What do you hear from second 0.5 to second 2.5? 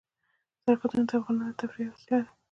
سرحدونه د افغانانو د تفریح یوه وسیله ده.